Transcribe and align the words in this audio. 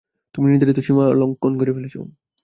তুমি 0.35 0.47
নির্ধারিত 0.47 0.79
সীমা 0.85 1.05
লঙ্খণ 1.21 1.51
করে 1.59 1.71
ফেলছো! 1.75 1.99